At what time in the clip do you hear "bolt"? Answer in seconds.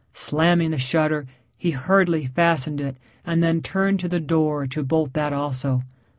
4.83-5.13